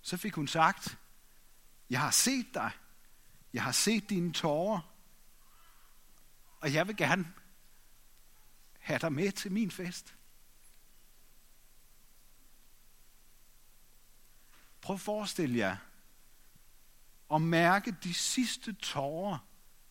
så 0.00 0.16
fik 0.16 0.34
hun 0.34 0.48
sagt, 0.48 0.98
jeg 1.90 2.00
har 2.00 2.10
set 2.10 2.46
dig. 2.54 2.70
Jeg 3.52 3.62
har 3.62 3.72
set 3.72 4.10
dine 4.10 4.32
tårer. 4.32 4.94
Og 6.60 6.74
jeg 6.74 6.86
vil 6.86 6.96
gerne 6.96 7.32
have 8.78 8.98
dig 8.98 9.12
med 9.12 9.32
til 9.32 9.52
min 9.52 9.70
fest. 9.70 10.14
Prøv 14.80 14.94
at 14.94 15.00
forestille 15.00 15.58
jer 15.58 15.76
at 17.34 17.42
mærke 17.42 17.96
de 18.02 18.14
sidste 18.14 18.72
tårer 18.72 19.38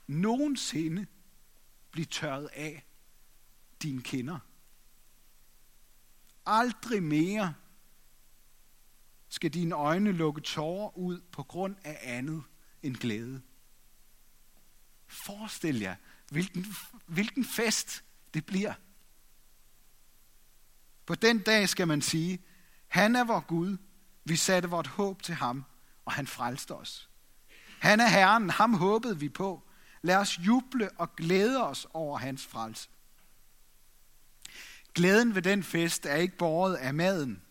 nogensinde 0.07 1.07
blive 1.91 2.05
tørret 2.05 2.49
af 2.53 2.85
dine 3.81 4.01
kinder. 4.01 4.39
Aldrig 6.45 7.03
mere 7.03 7.53
skal 9.29 9.53
dine 9.53 9.75
øjne 9.75 10.11
lukke 10.11 10.41
tårer 10.41 10.97
ud 10.97 11.21
på 11.31 11.43
grund 11.43 11.75
af 11.83 11.99
andet 12.01 12.43
end 12.83 12.95
glæde. 12.95 13.41
Forestil 15.07 15.79
jer, 15.79 15.95
hvilken, 16.31 16.65
hvilken 17.05 17.45
fest 17.45 18.03
det 18.33 18.45
bliver. 18.45 18.73
På 21.05 21.15
den 21.15 21.39
dag 21.39 21.69
skal 21.69 21.87
man 21.87 22.01
sige, 22.01 22.43
han 22.87 23.15
er 23.15 23.23
vor 23.23 23.39
Gud, 23.39 23.77
vi 24.23 24.35
satte 24.35 24.69
vort 24.69 24.87
håb 24.87 25.23
til 25.23 25.35
ham, 25.35 25.65
og 26.05 26.13
han 26.13 26.27
frelste 26.27 26.75
os. 26.75 27.06
Han 27.79 27.99
er 27.99 28.07
Herren, 28.07 28.49
ham 28.49 28.73
håbede 28.73 29.19
vi 29.19 29.29
på. 29.29 29.63
Lad 30.01 30.15
os 30.15 30.39
juble 30.39 30.89
og 30.97 31.15
glæde 31.15 31.63
os 31.63 31.87
over 31.93 32.17
hans 32.17 32.45
frelse. 32.45 32.89
Glæden 34.93 35.35
ved 35.35 35.41
den 35.41 35.63
fest 35.63 36.05
er 36.05 36.15
ikke 36.15 36.37
båret 36.37 36.75
af 36.75 36.93
maden, 36.93 37.41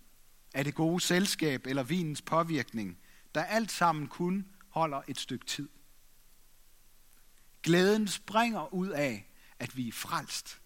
af 0.54 0.64
det 0.64 0.74
gode 0.74 1.00
selskab 1.00 1.66
eller 1.66 1.82
vinens 1.82 2.22
påvirkning, 2.22 2.98
der 3.34 3.44
alt 3.44 3.72
sammen 3.72 4.06
kun 4.08 4.46
holder 4.68 5.02
et 5.08 5.20
stykke 5.20 5.46
tid. 5.46 5.68
Glæden 7.62 8.08
springer 8.08 8.74
ud 8.74 8.88
af, 8.88 9.26
at 9.58 9.76
vi 9.76 9.88
er 9.88 9.92
frelst. 9.92 10.60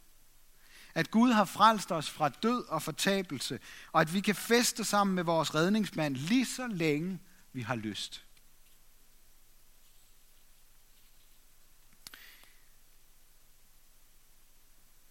At 0.94 1.10
Gud 1.10 1.32
har 1.32 1.44
frelst 1.44 1.92
os 1.92 2.10
fra 2.10 2.28
død 2.28 2.64
og 2.68 2.82
fortabelse, 2.82 3.58
og 3.92 4.00
at 4.00 4.14
vi 4.14 4.20
kan 4.20 4.34
feste 4.34 4.84
sammen 4.84 5.14
med 5.14 5.24
vores 5.24 5.54
redningsmand 5.54 6.16
lige 6.16 6.46
så 6.46 6.66
længe 6.66 7.18
vi 7.52 7.62
har 7.62 7.76
lyst. 7.76 8.24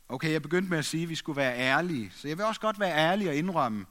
Okay, 0.10 0.32
jeg 0.32 0.42
begyndte 0.42 0.70
med 0.70 0.78
at 0.78 0.86
sige, 0.86 1.04
at 1.04 1.10
vi 1.10 1.16
skulle 1.16 1.38
være 1.38 1.58
ærlige. 1.58 2.12
Så 2.16 2.28
jeg 2.28 2.38
vil 2.38 2.46
også 2.46 2.62
godt 2.62 2.80
være 2.80 2.98
ærlig 2.98 3.30
og 3.30 3.36
indrømme, 3.36 3.86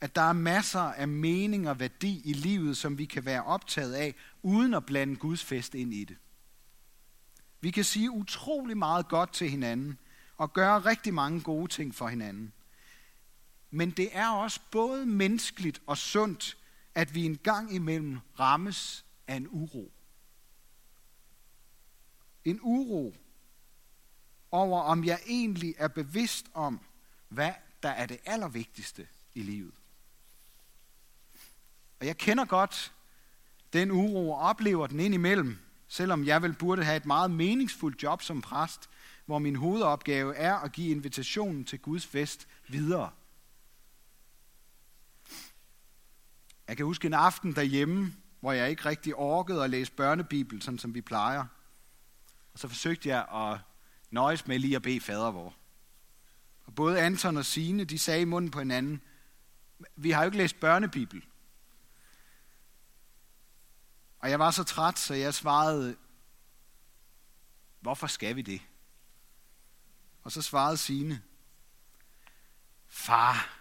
at 0.00 0.14
der 0.14 0.22
er 0.22 0.32
masser 0.32 0.80
af 0.80 1.08
mening 1.08 1.68
og 1.68 1.80
værdi 1.80 2.22
i 2.24 2.32
livet, 2.32 2.76
som 2.76 2.98
vi 2.98 3.04
kan 3.04 3.24
være 3.24 3.44
optaget 3.44 3.94
af, 3.94 4.14
uden 4.42 4.74
at 4.74 4.86
blande 4.86 5.16
Guds 5.16 5.44
fest 5.44 5.74
ind 5.74 5.94
i 5.94 6.04
det. 6.04 6.16
Vi 7.60 7.70
kan 7.70 7.84
sige 7.84 8.10
utrolig 8.10 8.76
meget 8.76 9.08
godt 9.08 9.32
til 9.32 9.50
hinanden, 9.50 9.98
og 10.36 10.52
gøre 10.52 10.78
rigtig 10.78 11.14
mange 11.14 11.40
gode 11.40 11.72
ting 11.72 11.94
for 11.94 12.08
hinanden. 12.08 12.52
Men 13.70 13.90
det 13.90 14.08
er 14.12 14.28
også 14.28 14.60
både 14.70 15.06
menneskeligt 15.06 15.82
og 15.86 15.98
sundt, 15.98 16.56
at 16.94 17.14
vi 17.14 17.24
en 17.24 17.36
gang 17.36 17.74
imellem 17.74 18.18
rammes 18.40 19.04
af 19.26 19.34
en 19.34 19.48
uro. 19.50 19.92
En 22.44 22.58
uro 22.62 23.14
over, 24.50 24.82
om 24.82 25.04
jeg 25.04 25.20
egentlig 25.26 25.74
er 25.78 25.88
bevidst 25.88 26.46
om, 26.54 26.80
hvad 27.28 27.52
der 27.82 27.88
er 27.88 28.06
det 28.06 28.18
allervigtigste 28.24 29.08
i 29.34 29.42
livet. 29.42 29.74
Og 32.00 32.06
jeg 32.06 32.16
kender 32.16 32.44
godt 32.44 32.92
den 33.72 33.90
uro 33.90 34.30
og 34.30 34.38
oplever 34.38 34.86
den 34.86 35.00
indimellem, 35.00 35.58
selvom 35.88 36.24
jeg 36.24 36.42
vel 36.42 36.52
burde 36.52 36.84
have 36.84 36.96
et 36.96 37.06
meget 37.06 37.30
meningsfuldt 37.30 38.02
job 38.02 38.22
som 38.22 38.42
præst, 38.42 38.88
hvor 39.26 39.38
min 39.38 39.56
hovedopgave 39.56 40.36
er 40.36 40.54
at 40.54 40.72
give 40.72 40.90
invitationen 40.90 41.64
til 41.64 41.78
Guds 41.78 42.06
fest 42.06 42.48
videre. 42.68 43.10
Jeg 46.68 46.76
kan 46.76 46.86
huske 46.86 47.06
en 47.06 47.14
aften 47.14 47.54
derhjemme, 47.54 48.14
hvor 48.40 48.52
jeg 48.52 48.70
ikke 48.70 48.84
rigtig 48.84 49.14
orkede 49.14 49.64
at 49.64 49.70
læse 49.70 49.92
børnebibel, 49.92 50.62
sådan 50.62 50.78
som 50.78 50.94
vi 50.94 51.00
plejer. 51.00 51.44
Og 52.52 52.58
så 52.58 52.68
forsøgte 52.68 53.08
jeg 53.08 53.26
at 53.34 53.58
nøjes 54.10 54.46
med 54.46 54.58
lige 54.58 54.76
at 54.76 54.82
bede 54.82 55.00
fader 55.00 55.30
vor. 55.30 55.54
Og 56.64 56.74
både 56.74 57.00
Anton 57.00 57.36
og 57.36 57.44
Sine, 57.44 57.84
de 57.84 57.98
sagde 57.98 58.20
i 58.20 58.24
munden 58.24 58.50
på 58.50 58.58
hinanden, 58.58 59.02
vi 59.96 60.10
har 60.10 60.22
jo 60.22 60.26
ikke 60.26 60.38
læst 60.38 60.60
børnebibel. 60.60 61.24
Og 64.18 64.30
jeg 64.30 64.38
var 64.38 64.50
så 64.50 64.64
træt, 64.64 64.98
så 64.98 65.14
jeg 65.14 65.34
svarede, 65.34 65.96
hvorfor 67.80 68.06
skal 68.06 68.36
vi 68.36 68.42
det? 68.42 68.60
Og 70.22 70.32
så 70.32 70.42
svarede 70.42 70.76
Sine, 70.76 71.22
far, 72.88 73.58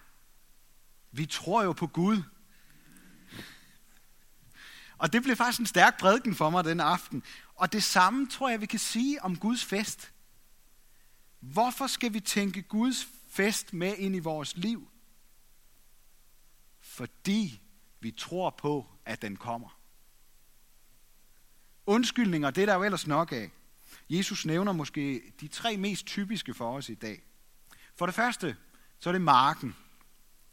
vi 1.11 1.25
tror 1.25 1.63
jo 1.63 1.73
på 1.73 1.87
Gud. 1.87 2.23
Og 4.97 5.13
det 5.13 5.23
blev 5.23 5.35
faktisk 5.35 5.59
en 5.59 5.65
stærk 5.65 5.99
prædiken 5.99 6.35
for 6.35 6.49
mig 6.49 6.63
den 6.63 6.79
aften. 6.79 7.23
Og 7.55 7.73
det 7.73 7.83
samme 7.83 8.29
tror 8.29 8.49
jeg, 8.49 8.61
vi 8.61 8.65
kan 8.65 8.79
sige 8.79 9.23
om 9.23 9.37
Guds 9.37 9.65
fest. 9.65 10.11
Hvorfor 11.39 11.87
skal 11.87 12.13
vi 12.13 12.19
tænke 12.19 12.61
Guds 12.61 13.07
fest 13.29 13.73
med 13.73 13.97
ind 13.97 14.15
i 14.15 14.19
vores 14.19 14.57
liv? 14.57 14.89
Fordi 16.79 17.61
vi 17.99 18.11
tror 18.11 18.49
på, 18.49 18.87
at 19.05 19.21
den 19.21 19.35
kommer. 19.35 19.79
Undskyldninger, 21.85 22.51
det 22.51 22.61
er 22.61 22.65
der 22.65 22.75
jo 22.75 22.83
ellers 22.83 23.07
nok 23.07 23.31
af. 23.31 23.51
Jesus 24.09 24.45
nævner 24.45 24.71
måske 24.71 25.33
de 25.39 25.47
tre 25.47 25.77
mest 25.77 26.05
typiske 26.05 26.53
for 26.53 26.77
os 26.77 26.89
i 26.89 26.93
dag. 26.93 27.23
For 27.95 28.05
det 28.05 28.15
første, 28.15 28.57
så 28.99 29.09
er 29.09 29.11
det 29.11 29.21
marken, 29.21 29.75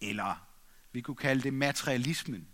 eller 0.00 0.46
vi 0.92 1.00
kunne 1.00 1.16
kalde 1.16 1.42
det 1.42 1.54
materialismen. 1.54 2.48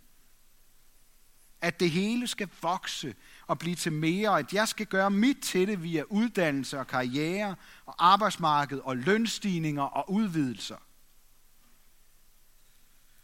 At 1.61 1.79
det 1.79 1.91
hele 1.91 2.27
skal 2.27 2.49
vokse 2.61 3.15
og 3.47 3.59
blive 3.59 3.75
til 3.75 3.91
mere, 3.91 4.39
at 4.39 4.53
jeg 4.53 4.67
skal 4.67 4.85
gøre 4.85 5.11
mit 5.11 5.37
til 5.43 5.67
det 5.67 5.83
via 5.83 6.03
uddannelse 6.03 6.79
og 6.79 6.87
karriere 6.87 7.55
og 7.85 8.11
arbejdsmarked 8.11 8.79
og 8.79 8.97
lønstigninger 8.97 9.83
og 9.83 10.11
udvidelser. 10.11 10.77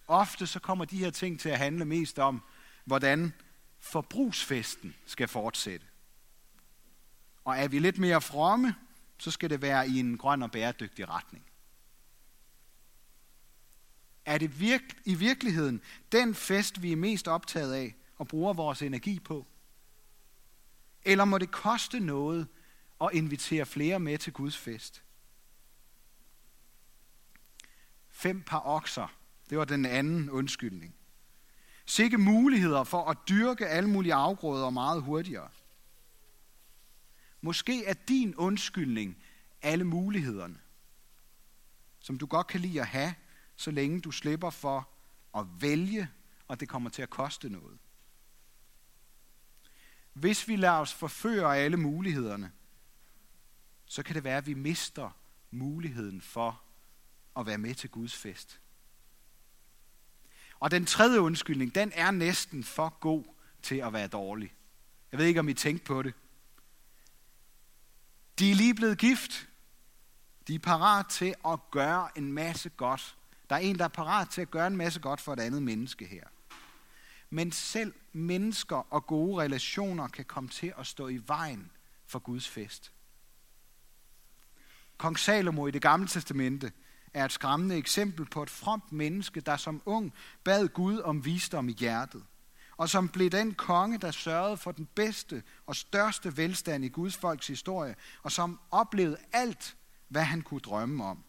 Ofte 0.07 0.47
så 0.47 0.59
kommer 0.59 0.85
de 0.85 0.97
her 0.97 1.09
ting 1.09 1.39
til 1.39 1.49
at 1.49 1.57
handle 1.57 1.85
mest 1.85 2.19
om, 2.19 2.43
hvordan 2.85 3.33
forbrugsfesten 3.79 4.95
skal 5.05 5.27
fortsætte. 5.27 5.85
Og 7.43 7.57
er 7.57 7.67
vi 7.67 7.79
lidt 7.79 7.97
mere 7.97 8.21
fromme, 8.21 8.75
så 9.17 9.31
skal 9.31 9.49
det 9.49 9.61
være 9.61 9.89
i 9.89 9.99
en 9.99 10.17
grøn 10.17 10.43
og 10.43 10.51
bæredygtig 10.51 11.09
retning. 11.09 11.45
Er 14.25 14.37
det 14.37 14.59
virk- 14.59 15.01
i 15.05 15.13
virkeligheden 15.13 15.81
den 16.11 16.35
fest, 16.35 16.81
vi 16.81 16.91
er 16.91 16.95
mest 16.95 17.27
optaget 17.27 17.73
af 17.73 17.95
og 18.17 18.27
bruger 18.27 18.53
vores 18.53 18.81
energi 18.81 19.19
på? 19.19 19.45
Eller 21.03 21.25
må 21.25 21.37
det 21.37 21.51
koste 21.51 21.99
noget 21.99 22.47
at 23.01 23.09
invitere 23.13 23.65
flere 23.65 23.99
med 23.99 24.17
til 24.17 24.33
Guds 24.33 24.57
fest? 24.57 25.03
Fem 28.09 28.41
par 28.41 28.61
okser, 28.65 29.07
det 29.49 29.57
var 29.57 29.65
den 29.65 29.85
anden 29.85 30.29
undskyldning. 30.29 30.95
Sikke 31.85 32.17
muligheder 32.17 32.83
for 32.83 33.05
at 33.05 33.17
dyrke 33.29 33.67
alle 33.67 33.89
mulige 33.89 34.13
afgrøder 34.13 34.69
meget 34.69 35.01
hurtigere. 35.01 35.49
Måske 37.41 37.85
er 37.85 37.93
din 37.93 38.35
undskyldning 38.35 39.23
alle 39.61 39.83
mulighederne, 39.83 40.59
som 41.99 42.17
du 42.17 42.25
godt 42.25 42.47
kan 42.47 42.59
lide 42.59 42.81
at 42.81 42.87
have, 42.87 43.15
så 43.55 43.71
længe 43.71 44.01
du 44.01 44.11
slipper 44.11 44.49
for 44.49 44.89
at 45.37 45.45
vælge, 45.59 46.09
og 46.47 46.59
det 46.59 46.69
kommer 46.69 46.89
til 46.89 47.01
at 47.01 47.09
koste 47.09 47.49
noget. 47.49 47.77
Hvis 50.19 50.47
vi 50.47 50.55
lader 50.55 50.73
os 50.73 50.93
forføre 50.93 51.57
af 51.57 51.63
alle 51.63 51.77
mulighederne, 51.77 52.51
så 53.85 54.03
kan 54.03 54.15
det 54.15 54.23
være, 54.23 54.37
at 54.37 54.47
vi 54.47 54.53
mister 54.53 55.09
muligheden 55.51 56.21
for 56.21 56.61
at 57.35 57.45
være 57.45 57.57
med 57.57 57.75
til 57.75 57.89
Guds 57.89 58.15
fest. 58.15 58.59
Og 60.59 60.71
den 60.71 60.85
tredje 60.85 61.21
undskyldning, 61.21 61.75
den 61.75 61.91
er 61.95 62.11
næsten 62.11 62.63
for 62.63 62.97
god 62.99 63.25
til 63.61 63.75
at 63.75 63.93
være 63.93 64.07
dårlig. 64.07 64.53
Jeg 65.11 65.19
ved 65.19 65.25
ikke, 65.25 65.39
om 65.39 65.49
I 65.49 65.53
tænkte 65.53 65.85
på 65.85 66.01
det. 66.01 66.13
De 68.39 68.51
er 68.51 68.55
lige 68.55 68.75
blevet 68.75 68.97
gift. 68.97 69.49
De 70.47 70.55
er 70.55 70.59
parat 70.59 71.07
til 71.07 71.35
at 71.47 71.59
gøre 71.71 72.17
en 72.17 72.33
masse 72.33 72.69
godt. 72.69 73.17
Der 73.49 73.55
er 73.55 73.59
en, 73.59 73.77
der 73.77 73.83
er 73.85 73.89
parat 73.89 74.29
til 74.29 74.41
at 74.41 74.51
gøre 74.51 74.67
en 74.67 74.77
masse 74.77 74.99
godt 74.99 75.21
for 75.21 75.33
et 75.33 75.39
andet 75.39 75.63
menneske 75.63 76.05
her. 76.05 76.23
Men 77.29 77.51
selv 77.51 77.93
mennesker 78.17 78.93
og 78.93 79.07
gode 79.07 79.41
relationer 79.41 80.07
kan 80.07 80.25
komme 80.25 80.49
til 80.49 80.73
at 80.77 80.87
stå 80.87 81.07
i 81.07 81.21
vejen 81.27 81.71
for 82.05 82.19
Guds 82.19 82.49
fest. 82.49 82.91
Kong 84.97 85.19
Salomo 85.19 85.67
i 85.67 85.71
det 85.71 85.81
gamle 85.81 86.07
testamente 86.07 86.71
er 87.13 87.25
et 87.25 87.31
skræmmende 87.31 87.75
eksempel 87.75 88.25
på 88.25 88.43
et 88.43 88.49
fromt 88.49 88.91
menneske, 88.91 89.41
der 89.41 89.57
som 89.57 89.81
ung 89.85 90.13
bad 90.43 90.67
Gud 90.67 90.99
om 90.99 91.25
visdom 91.25 91.69
i 91.69 91.73
hjertet, 91.73 92.23
og 92.77 92.89
som 92.89 93.09
blev 93.09 93.29
den 93.29 93.53
konge, 93.53 93.97
der 93.97 94.11
sørgede 94.11 94.57
for 94.57 94.71
den 94.71 94.85
bedste 94.95 95.43
og 95.65 95.75
største 95.75 96.37
velstand 96.37 96.85
i 96.85 96.89
Guds 96.89 97.17
folks 97.17 97.47
historie, 97.47 97.95
og 98.23 98.31
som 98.31 98.59
oplevede 98.71 99.17
alt, 99.33 99.77
hvad 100.07 100.23
han 100.23 100.41
kunne 100.41 100.59
drømme 100.59 101.05
om. 101.05 101.23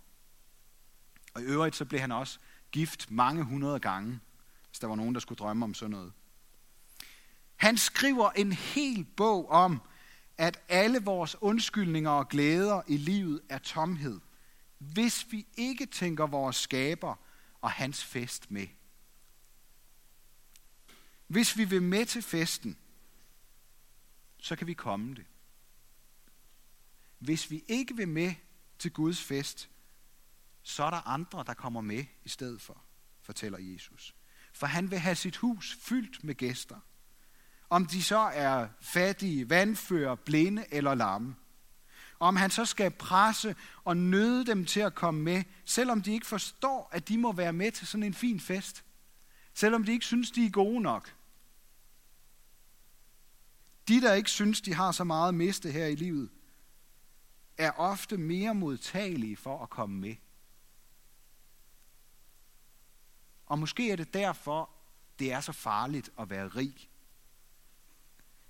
Og 1.35 1.43
i 1.43 1.45
øvrigt 1.45 1.77
så 1.77 1.85
blev 1.85 2.01
han 2.01 2.13
også 2.13 2.39
gift 2.71 3.11
mange 3.11 3.45
hundrede 3.45 3.81
gange, 3.81 4.21
hvis 4.69 4.79
der 4.79 4.87
var 4.87 4.95
nogen, 4.95 5.15
der 5.15 5.21
skulle 5.21 5.39
drømme 5.39 5.65
om 5.65 5.75
sådan 5.75 5.91
noget. 5.91 6.13
Han 7.59 7.77
skriver 7.77 8.31
en 8.31 8.53
hel 8.53 9.05
bog 9.05 9.51
om, 9.51 9.83
at 10.39 10.61
alle 10.69 10.99
vores 11.05 11.37
undskyldninger 11.41 12.11
og 12.11 12.29
glæder 12.29 12.83
i 12.87 12.97
livet 12.97 13.41
er 13.49 13.59
tomhed 13.59 14.21
hvis 14.79 15.27
vi 15.31 15.47
ikke 15.57 15.87
tænker 15.87 16.27
vores 16.27 16.57
skaber 16.57 17.15
og 17.61 17.71
hans 17.71 18.05
fest 18.05 18.51
med. 18.51 18.67
Hvis 21.27 21.57
vi 21.57 21.65
vil 21.65 21.83
med 21.83 22.07
til 22.07 22.23
festen, 22.23 22.79
så 24.39 24.57
kan 24.57 24.67
vi 24.67 24.75
komme 24.75 25.15
det. 25.15 25.27
Hvis 27.19 27.51
vi 27.51 27.65
ikke 27.69 27.97
vil 27.97 28.09
med 28.09 28.35
til 28.79 28.93
Guds 28.93 29.23
fest, 29.23 29.71
så 30.63 30.85
er 30.85 30.91
der 30.91 31.09
andre, 31.09 31.45
der 31.47 31.55
kommer 31.55 31.81
med 31.81 32.05
i 32.25 32.29
stedet 32.29 32.61
for, 32.61 32.83
fortæller 33.21 33.59
Jesus. 33.59 34.15
For 34.53 34.67
han 34.67 34.91
vil 34.91 34.99
have 34.99 35.17
sit 35.17 35.37
hus 35.37 35.79
fyldt 35.81 36.25
med 36.25 36.35
gæster. 36.35 36.81
Om 37.71 37.87
de 37.87 38.03
så 38.03 38.19
er 38.19 38.69
fattige, 38.81 39.51
vandfører, 39.51 40.15
blinde 40.15 40.65
eller 40.71 40.95
lamme 40.95 41.35
om 42.21 42.37
han 42.37 42.51
så 42.51 42.65
skal 42.65 42.91
presse 42.91 43.57
og 43.85 43.97
nøde 43.97 44.47
dem 44.47 44.65
til 44.65 44.81
at 44.81 44.95
komme 44.95 45.23
med, 45.23 45.45
selvom 45.65 46.03
de 46.03 46.13
ikke 46.13 46.27
forstår, 46.27 46.89
at 46.93 47.09
de 47.09 47.19
må 47.19 47.33
være 47.33 47.53
med 47.53 47.73
til 47.73 47.87
sådan 47.87 48.05
en 48.05 48.15
fin 48.15 48.41
fest. 48.41 48.85
Selvom 49.55 49.85
de 49.85 49.93
ikke 49.93 50.05
synes, 50.05 50.31
de 50.31 50.47
er 50.47 50.51
gode 50.51 50.81
nok. 50.81 51.15
De, 53.89 54.01
der 54.01 54.15
ikke 54.15 54.31
synes, 54.31 54.61
de 54.61 54.75
har 54.75 54.93
så 54.93 55.05
meget 55.05 55.29
at 55.29 55.35
miste 55.35 55.73
her 55.73 55.87
i 55.87 55.95
livet, 55.95 56.31
er 57.57 57.71
ofte 57.71 58.17
mere 58.17 58.55
modtagelige 58.55 59.37
for 59.37 59.63
at 59.63 59.71
komme 59.71 60.01
med. 60.01 60.17
Og 63.47 63.59
måske 63.59 63.91
er 63.91 63.97
det 63.97 64.15
derfor, 64.15 64.71
det 65.19 65.33
er 65.33 65.41
så 65.41 65.53
farligt 65.53 66.11
at 66.19 66.31
være 66.31 66.49
rig. 66.49 66.89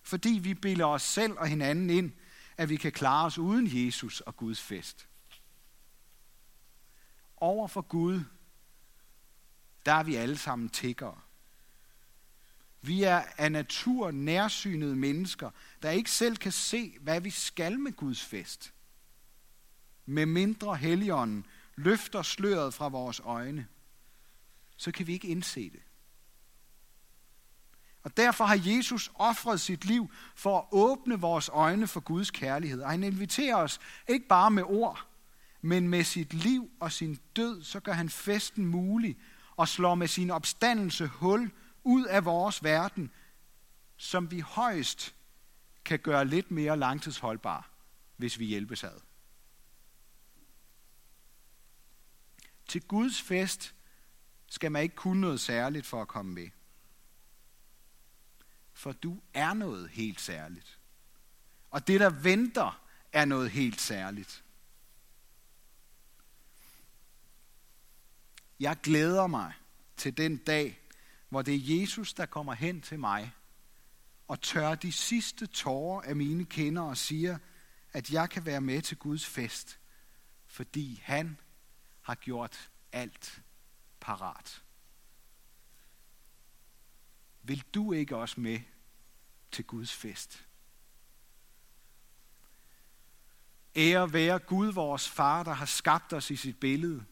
Fordi 0.09 0.39
vi 0.43 0.55
bilder 0.55 0.87
os 0.87 1.03
selv 1.03 1.33
og 1.33 1.49
hinanden 1.49 1.91
ind, 1.91 2.13
at 2.57 2.69
vi 2.69 2.77
kan 2.77 2.93
klare 2.93 3.27
os 3.27 3.39
uden 3.39 3.87
Jesus 3.87 4.21
og 4.21 4.37
Guds 4.37 4.61
fest. 4.61 5.09
Over 7.37 7.69
for 7.69 7.81
Gud, 7.81 8.21
der 9.87 9.93
er 9.93 10.03
vi 10.03 10.15
alle 10.15 10.39
sammen 10.39 10.69
tiggere. 10.69 11.21
Vi 12.81 13.03
er 13.03 13.23
af 13.39 13.53
natur 13.53 14.11
nærsynede 14.11 14.97
mennesker, 14.97 15.51
der 15.83 15.91
ikke 15.91 16.11
selv 16.11 16.37
kan 16.37 16.53
se, 16.53 16.99
hvad 17.01 17.21
vi 17.21 17.31
skal 17.31 17.79
med 17.79 17.93
Guds 17.93 18.25
fest. 18.25 18.75
Med 20.07 20.27
mindre 20.27 20.77
helligånden 20.77 21.47
løfter 21.77 22.23
sløret 22.23 22.75
fra 22.75 22.89
vores 22.89 23.21
øjne, 23.21 23.67
så 24.77 24.93
kan 24.93 25.07
vi 25.07 25.13
ikke 25.13 25.29
indse 25.29 25.71
det. 25.71 25.83
Og 28.03 28.17
derfor 28.17 28.45
har 28.45 28.61
Jesus 28.65 29.11
offret 29.15 29.61
sit 29.61 29.85
liv 29.85 30.11
for 30.35 30.59
at 30.59 30.65
åbne 30.73 31.21
vores 31.21 31.49
øjne 31.53 31.87
for 31.87 32.01
Guds 32.01 32.31
kærlighed. 32.31 32.81
Og 32.81 32.91
han 32.91 33.03
inviterer 33.03 33.57
os 33.57 33.81
ikke 34.09 34.29
bare 34.29 34.51
med 34.51 34.63
ord, 34.67 35.07
men 35.61 35.89
med 35.89 36.05
sit 36.05 36.35
liv 36.35 36.71
og 36.81 36.93
sin 36.93 37.19
død, 37.37 37.63
så 37.63 37.81
gør 37.81 37.93
han 37.93 38.09
festen 38.09 38.67
mulig 38.67 39.17
og 39.57 39.69
slår 39.69 39.95
med 39.95 40.09
sin 40.09 40.31
opstandelse 40.31 41.07
hul 41.07 41.51
ud 41.85 42.05
af 42.05 42.25
vores 42.25 42.65
verden, 42.65 43.11
som 43.97 44.31
vi 44.31 44.41
højst 44.41 45.15
kan 45.85 45.99
gøre 45.99 46.25
lidt 46.25 46.51
mere 46.51 46.77
langtidsholdbar, 46.77 47.71
hvis 48.17 48.39
vi 48.39 48.45
hjælpes 48.45 48.85
ad. 48.85 49.01
Til 52.69 52.83
Guds 52.83 53.23
fest 53.23 53.75
skal 54.47 54.73
man 54.73 54.83
ikke 54.83 54.95
kunne 54.95 55.21
noget 55.21 55.41
særligt 55.41 55.87
for 55.87 56.03
at 56.03 56.09
komme 56.09 56.35
med. 56.35 56.49
For 58.79 58.93
du 58.93 59.21
er 59.35 59.55
noget 59.55 59.89
helt 59.89 60.21
særligt. 60.21 60.79
Og 61.71 61.87
det, 61.87 62.01
der 62.01 62.11
venter, 62.11 62.83
er 63.13 63.25
noget 63.25 63.51
helt 63.51 63.81
særligt. 63.81 64.45
Jeg 68.61 68.77
glæder 68.83 69.27
mig 69.27 69.53
til 69.97 70.17
den 70.17 70.37
dag, 70.37 70.81
hvor 71.29 71.43
det 71.43 71.55
er 71.55 71.81
Jesus, 71.81 72.15
der 72.15 72.27
kommer 72.27 72.55
hen 72.55 72.81
til 72.81 72.99
mig 72.99 73.33
og 74.29 74.41
tør 74.41 74.75
de 74.75 74.93
sidste 74.93 75.47
tårer 75.47 76.03
af 76.03 76.17
mine 76.17 76.45
kinder 76.45 76.83
og 76.83 76.97
siger, 76.97 77.39
at 77.93 78.11
jeg 78.11 78.31
kan 78.31 78.47
være 78.47 78.61
med 78.61 78.83
til 78.83 78.97
Guds 78.97 79.27
fest, 79.27 79.79
fordi 80.47 81.01
han 81.05 81.41
har 82.01 82.15
gjort 82.15 82.71
alt 82.93 83.43
parat. 84.01 84.63
Vil 87.49 87.65
du 87.75 87.93
ikke 87.93 88.17
også 88.17 88.41
med 88.41 88.61
til 89.51 89.65
Guds 89.65 89.93
fest? 89.93 90.47
Ære 93.77 94.13
være 94.13 94.39
Gud, 94.39 94.73
vores 94.73 95.09
far, 95.09 95.43
der 95.43 95.53
har 95.53 95.67
skabt 95.67 96.13
os 96.13 96.31
i 96.31 96.37
sit 96.37 96.61
billede. 96.61 97.05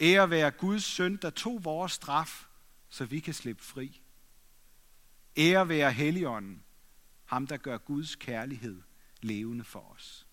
Ære 0.00 0.30
være 0.30 0.50
Guds 0.50 0.84
søn, 0.84 1.16
der 1.16 1.30
tog 1.30 1.64
vores 1.64 1.92
straf, 1.92 2.46
så 2.88 3.04
vi 3.04 3.20
kan 3.20 3.34
slippe 3.34 3.62
fri. 3.62 4.02
Ære 5.36 5.68
være 5.68 5.92
Helligånden, 5.92 6.64
ham 7.24 7.46
der 7.46 7.56
gør 7.56 7.78
Guds 7.78 8.16
kærlighed 8.16 8.82
levende 9.20 9.64
for 9.64 9.92
os. 9.94 10.26